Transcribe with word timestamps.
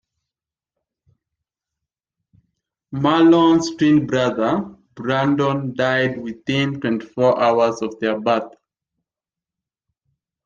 Marlon's 2.91 3.75
twin 3.75 4.07
brother, 4.07 4.61
Brandon 4.95 5.75
died 5.75 6.19
within 6.19 6.81
twenty 6.81 7.05
four 7.05 7.39
hours 7.39 7.83
of 7.83 7.99
their 7.99 8.19
birth. 8.19 8.51